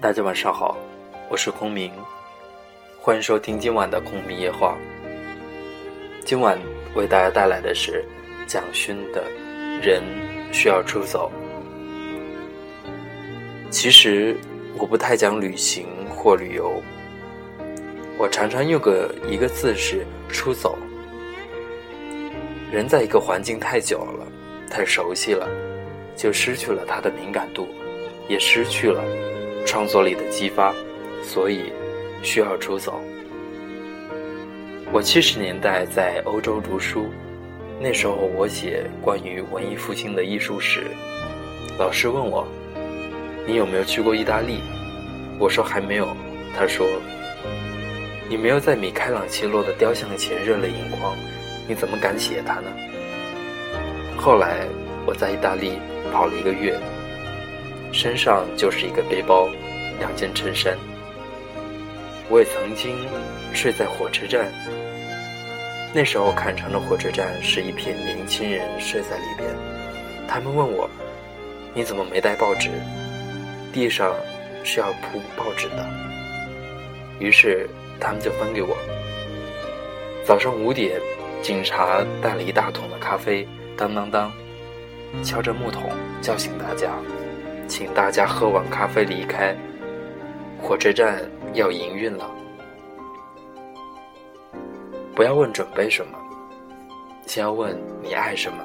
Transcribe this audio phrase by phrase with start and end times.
[0.00, 0.76] 大家晚上好，
[1.28, 1.90] 我是空明，
[3.00, 4.78] 欢迎收听今晚的空明夜话。
[6.24, 6.56] 今晚
[6.94, 8.04] 为大家带来的是
[8.46, 9.24] 蒋勋的
[9.84, 10.00] 《人
[10.52, 11.32] 需要出走》。
[13.70, 14.36] 其实
[14.78, 16.80] 我不太讲旅行或旅游，
[18.16, 20.78] 我常常用个一个字是“出走”。
[22.70, 24.24] 人在一个环境太久了，
[24.70, 25.48] 太熟悉了，
[26.14, 27.66] 就失去了他的敏感度，
[28.28, 29.02] 也失去了
[29.68, 30.74] 创作力的激发，
[31.22, 31.70] 所以
[32.22, 32.98] 需要出走。
[34.90, 37.10] 我七十年代在欧洲读书，
[37.78, 40.84] 那时候我写关于文艺复兴的艺术史，
[41.78, 42.48] 老师问我
[43.46, 44.60] ：“你有没有去过意大利？”
[45.38, 46.08] 我说还没有。
[46.56, 46.88] 他说
[48.26, 51.14] ：“你没有在米开朗基罗的雕像前热泪盈眶。”
[51.68, 52.70] 你怎么敢写他呢？
[54.16, 54.66] 后来
[55.04, 55.74] 我在意大利
[56.10, 56.74] 跑了一个月，
[57.92, 59.46] 身上就是一个背包，
[59.98, 60.76] 两件衬衫。
[62.28, 62.96] 我也曾经
[63.54, 64.52] 睡在火车站，
[65.94, 69.48] 那时候看成的火车站是一片年轻人睡在里边。
[70.28, 70.88] 他们问我
[71.74, 72.70] ：“你怎么没带报纸？
[73.72, 74.14] 地上
[74.64, 75.86] 是要铺报纸的。”
[77.18, 78.76] 于是他们就分给我。
[80.24, 81.00] 早上五点。
[81.40, 84.32] 警察带了一大桶的咖啡，当当当，
[85.22, 85.84] 敲着木桶
[86.20, 86.90] 叫醒大家，
[87.68, 89.56] 请大家喝完咖啡离开。
[90.60, 91.22] 火车站
[91.54, 92.30] 要营运了，
[95.14, 96.18] 不要问准备什么，
[97.26, 98.58] 先要问你爱什么。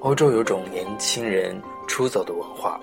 [0.00, 2.80] 欧洲有种年轻人出走的文化。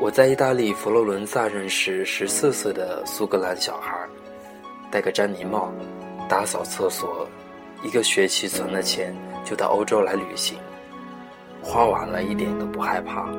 [0.00, 3.96] 我在意大利佛罗伦萨认识十四岁的苏格兰小孩，
[4.90, 5.72] 戴个詹妮帽。
[6.28, 7.24] 打扫厕所，
[7.84, 10.58] 一个学期存的钱就到欧洲来旅行，
[11.62, 13.30] 花完了一点都不害怕，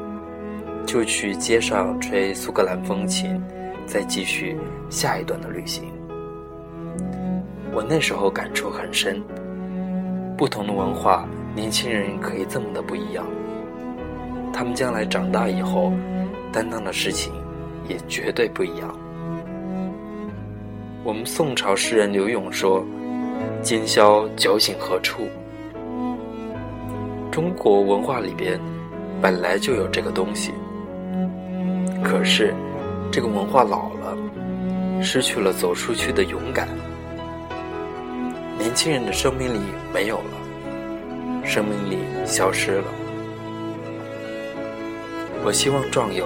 [0.87, 3.39] 就去街上吹苏格兰风琴，
[3.85, 4.57] 再继续
[4.89, 5.83] 下一段的旅行。
[7.73, 9.21] 我那时候感触很深，
[10.37, 13.27] 不同的文化，年轻人可以这么的不一样，
[14.53, 15.91] 他们将来长大以后，
[16.53, 17.33] 担当的事情
[17.89, 18.97] 也绝对不一样。
[21.03, 22.83] 我们宋朝诗人柳永说
[23.61, 25.23] ：“今宵酒醒何处？”
[27.29, 28.57] 中国文化里边
[29.21, 30.53] 本来就有这个东西，
[32.03, 32.53] 可是
[33.11, 34.17] 这个文化老了，
[35.01, 36.67] 失去了走出去的勇敢，
[38.57, 39.59] 年轻人的生命力
[39.93, 42.85] 没有了，生命力消失了。
[45.43, 46.25] 我希望壮游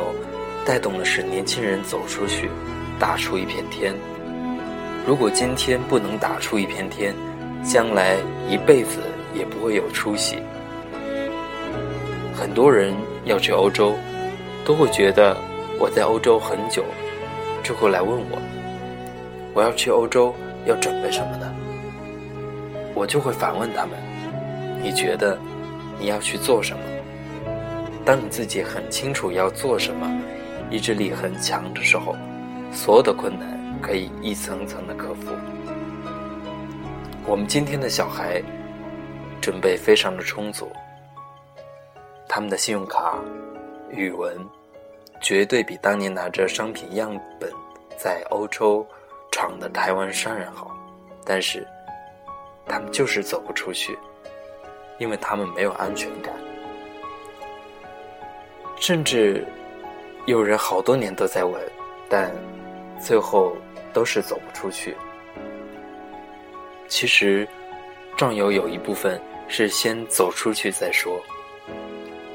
[0.66, 2.50] 带动的是年轻人走出去，
[3.00, 3.94] 打出一片天。
[5.06, 7.14] 如果今天不能打出一片天，
[7.64, 8.18] 将来
[8.50, 9.00] 一辈子
[9.34, 10.38] 也不会有出息。
[12.34, 12.94] 很多人
[13.26, 13.96] 要去欧洲，
[14.66, 15.38] 都会觉得
[15.82, 16.86] 我在欧洲很久，
[17.64, 18.38] 就会来问我：
[19.56, 20.32] 我要去欧洲
[20.68, 21.52] 要准备什么呢？
[22.94, 23.98] 我就会反问他们：
[24.84, 25.36] 你觉得
[25.98, 26.84] 你要去做什么？
[28.06, 30.08] 当你自己很清楚要做什么，
[30.70, 32.16] 意志力很强的时候，
[32.72, 33.60] 所有的困难。
[33.82, 35.32] 可以一层层的克服。
[37.26, 38.40] 我们今天的小孩
[39.42, 40.72] 准备非常的充足，
[42.30, 43.18] 他们的信用卡、
[43.90, 44.38] 语文
[45.22, 47.50] 绝对比当年拿着商品样本
[47.98, 48.86] 在欧洲
[49.32, 50.76] 闯的台湾商人好，
[51.24, 51.66] 但是
[52.66, 53.98] 他们就是走不出去，
[54.98, 56.34] 因为他们没有安全感，
[58.78, 59.46] 甚至
[60.26, 61.62] 有人好多年都在问，
[62.10, 62.32] 但
[63.00, 63.56] 最后。
[63.94, 64.96] 都是走不出去。
[66.88, 67.46] 其实，
[68.16, 71.22] 壮游有一部分是先走出去再说。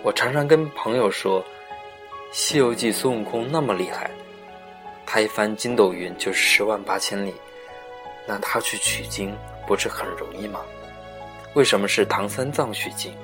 [0.02, 1.42] 我常常跟朋友说，
[2.32, 4.10] 《西游记》孙悟空那么厉害，
[5.06, 7.34] 他一翻筋斗云就是十万八千里，
[8.26, 9.34] 那他去取经
[9.66, 10.60] 不是很容易吗？
[11.54, 13.14] 为什么是唐三藏取经？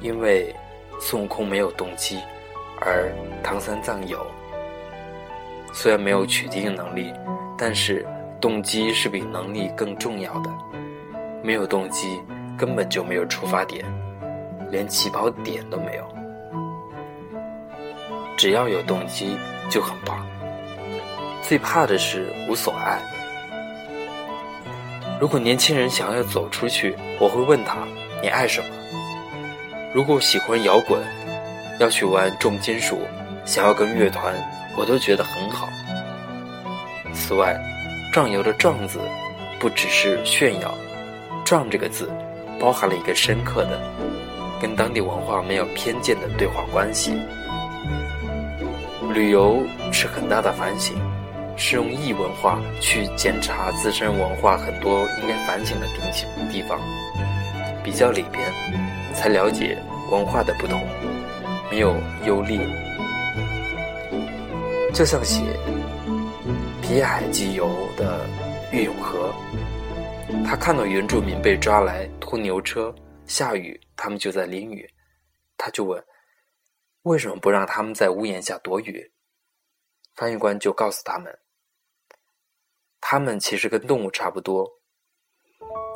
[0.00, 0.54] 因为
[1.00, 2.18] 孙悟空没有动机，
[2.80, 3.12] 而
[3.42, 4.26] 唐三藏有。
[5.72, 7.12] 虽然没有取经能力，
[7.56, 8.04] 但是
[8.40, 10.50] 动机是比能力更重要的。
[11.44, 12.20] 没有动机，
[12.58, 13.84] 根本就没有出发点，
[14.70, 16.19] 连起跑点都没有。
[18.40, 19.36] 只要有动机
[19.68, 20.26] 就很棒。
[21.42, 22.98] 最怕的是无所爱。
[25.20, 27.86] 如果年轻人想要走出去，我会问他：
[28.22, 28.66] 你爱什么？
[29.92, 30.98] 如果喜欢摇滚，
[31.78, 33.02] 要去玩重金属，
[33.44, 34.34] 想要跟乐团。
[34.74, 35.68] 我都觉得很好。
[37.12, 37.60] 此外
[38.10, 39.00] ，“壮游”的“壮”字，
[39.58, 40.74] 不只是炫耀
[41.44, 42.10] ，“壮”这个字，
[42.58, 43.78] 包含了一个深刻的、
[44.58, 47.20] 跟当地文化没有偏见的对话关系。
[49.12, 49.60] 旅游
[49.92, 50.96] 是很大的反省，
[51.56, 56.78] 是用异文化去检查自身文化很多应该反省的地地方，
[57.82, 58.40] 比较里边，
[59.12, 59.76] 才了解
[60.12, 60.80] 文化的不同，
[61.70, 62.60] 没有优劣。
[64.94, 65.42] 就像写
[66.80, 67.68] 《皮海纪游》
[67.98, 68.20] 的
[68.72, 69.32] 郁永河，
[70.46, 72.94] 他看到原住民被抓来拖牛车，
[73.26, 74.88] 下雨，他们就在淋雨，
[75.56, 76.00] 他就问。
[77.04, 79.10] 为什么不让他们在屋檐下躲雨？
[80.14, 81.38] 翻译官就告诉他们，
[83.00, 84.70] 他们其实跟动物差不多，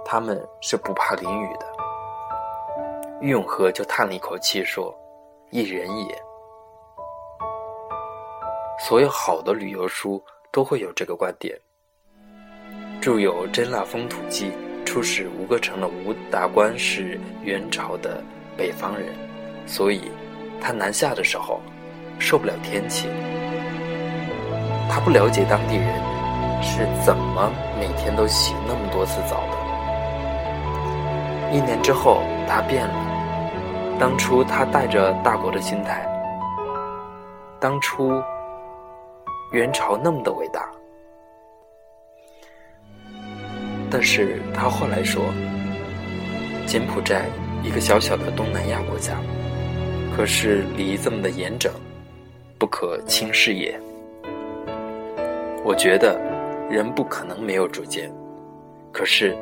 [0.02, 1.70] 他们是不怕淋雨的。
[3.20, 4.94] 郁永河就叹了一口气说
[5.52, 6.22] ：“一人也。”
[8.80, 11.54] 所有好的旅游书都会有这个观点。
[13.02, 14.50] 著有《真腊风土记》，
[14.86, 18.24] 出使吴哥城的吴达官是元朝的
[18.56, 19.14] 北方人，
[19.66, 20.10] 所以。
[20.60, 21.60] 他南下的时候，
[22.18, 23.08] 受不了天气。
[24.90, 25.88] 他不了解当地人
[26.62, 29.64] 是怎么每天都洗那么多次澡的。
[31.52, 32.94] 一年之后，他变了。
[33.98, 36.04] 当初他带着大国的心态，
[37.60, 38.20] 当初
[39.52, 40.68] 元朝那么的伟大，
[43.90, 45.22] 但是他后来说，
[46.66, 47.26] 柬埔寨
[47.62, 49.14] 一个小小的东南亚国家。
[50.16, 51.72] 可是礼仪这么的严整，
[52.56, 53.78] 不可轻视也。
[55.64, 56.20] 我觉得
[56.70, 58.08] 人不可能没有主见，
[58.92, 59.36] 可是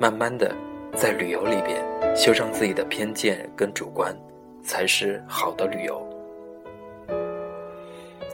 [0.00, 0.52] 慢慢的
[0.94, 1.80] 在旅游里边
[2.16, 4.12] 修正自己的偏见跟主观，
[4.64, 6.04] 才是好的旅游。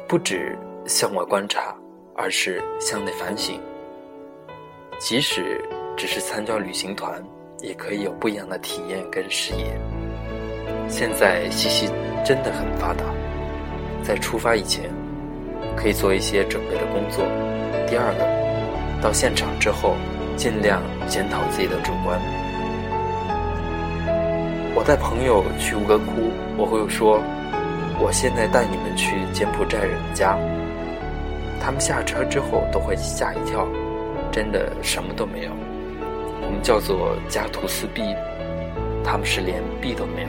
[0.09, 0.56] 不止
[0.87, 1.77] 向外观察，
[2.17, 3.61] 而是向内反省。
[4.99, 5.61] 即使
[5.95, 7.23] 只是参加旅行团，
[7.61, 9.79] 也可以有不一样的体验跟视野。
[10.88, 11.88] 现在信息
[12.25, 13.05] 真的很发达，
[14.02, 14.90] 在出发以前
[15.76, 17.25] 可以做一些准备的工作。
[17.88, 19.94] 第二个，到现场之后
[20.37, 22.20] 尽量检讨自己的主观。
[24.75, 27.20] 我带朋友去吴哥窟，我会说
[28.00, 30.37] ：“我现在带你们去柬埔寨人家。”
[31.61, 33.69] 他们下车之后都会吓一跳，
[34.32, 35.50] 真的什么都没有。
[36.40, 38.02] 我们叫做家徒四壁，
[39.05, 40.28] 他们是连壁都没有。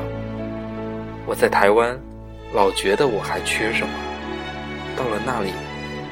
[1.25, 1.97] 我在台湾，
[2.53, 3.93] 老觉得我还缺什么。
[4.97, 5.51] 到了那里，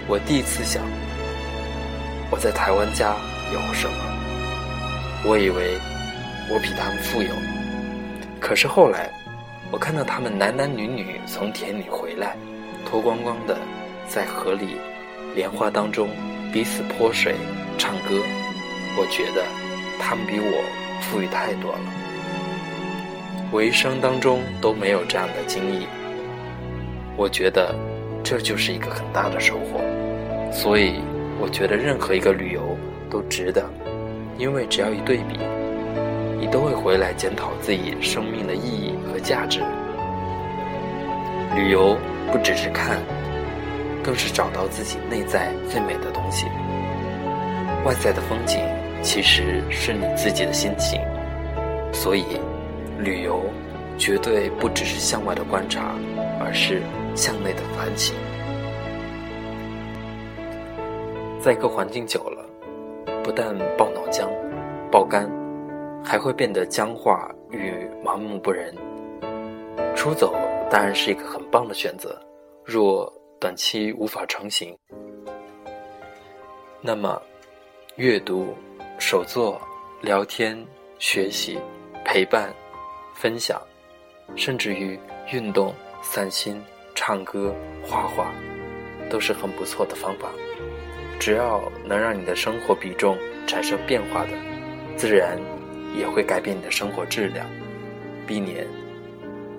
[0.07, 0.81] 我第一次想，
[2.29, 3.13] 我在台湾家
[3.53, 3.95] 有什么？
[5.25, 5.77] 我以为
[6.49, 7.29] 我比他们富有。
[8.39, 9.11] 可是后来，
[9.69, 12.35] 我看到他们男男女女从田里回来，
[12.89, 13.57] 脱光光的，
[14.07, 14.77] 在河里、
[15.35, 16.07] 莲花当中
[16.53, 17.35] 彼此泼水、
[17.77, 18.15] 唱歌，
[18.97, 19.43] 我觉得
[19.99, 20.63] 他们比我
[21.01, 22.00] 富裕太多了。
[23.53, 25.85] 我一生当中都没有这样的经历，
[27.17, 27.75] 我觉得
[28.23, 29.81] 这就是一个很大的收获，
[30.53, 31.01] 所以
[31.37, 32.77] 我觉得任何一个旅游
[33.09, 33.69] 都值得，
[34.37, 35.37] 因为只要一对比，
[36.39, 39.59] 你都会回来检讨自己生命的意义和价值。
[41.53, 41.97] 旅游
[42.31, 42.99] 不只是看，
[44.01, 46.45] 更是找到自己内在最美的东西。
[47.83, 48.61] 外在的风景
[49.01, 51.01] 其实是你自己的心情，
[51.91, 52.25] 所以。
[53.03, 53.43] 旅游
[53.97, 55.95] 绝对不只是向外的观察，
[56.39, 56.81] 而是
[57.15, 58.15] 向内的反省。
[61.39, 62.45] 在一个环境久了，
[63.23, 64.29] 不但爆脑浆、
[64.91, 65.27] 爆肝，
[66.03, 68.71] 还会变得僵化与麻木不仁。
[69.95, 70.35] 出走
[70.69, 72.19] 当然是一个很棒的选择，
[72.63, 74.77] 若短期无法成行，
[76.79, 77.19] 那么
[77.95, 78.55] 阅读、
[78.99, 79.59] 手作、
[80.01, 80.55] 聊天、
[80.99, 81.57] 学习、
[82.05, 82.53] 陪伴。
[83.21, 83.61] 分享，
[84.35, 84.99] 甚至于
[85.31, 86.59] 运动、散心、
[86.95, 88.33] 唱歌、画画，
[89.11, 90.31] 都是很不错的方法。
[91.19, 94.29] 只要能让你的生活比重产生变化的，
[94.97, 95.39] 自然
[95.95, 97.45] 也会改变你的生活质量，
[98.25, 98.65] 避免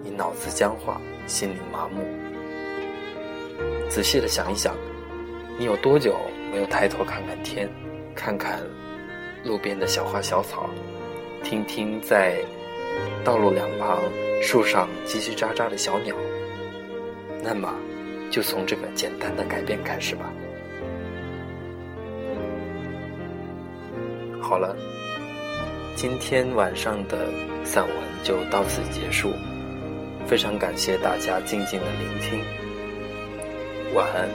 [0.03, 2.03] 你脑子僵化、心灵麻木。
[3.89, 4.75] 仔细的想一想，
[5.57, 6.19] 你有多久
[6.51, 7.69] 没有抬头看看天，
[8.13, 8.61] 看看
[9.45, 10.69] 路边的小花小草，
[11.45, 12.43] 听听在。
[13.25, 14.03] 道路两旁
[14.41, 16.15] 树上叽叽喳喳的小鸟，
[17.43, 17.73] 那么
[18.31, 20.33] 就从这个简单的改变开始吧。
[24.41, 24.77] 好了，
[25.95, 27.29] 今天晚上的
[27.65, 29.33] 散文就到此结束，
[30.27, 32.41] 非常感谢大家静静的聆听，
[33.95, 34.29] 晚安。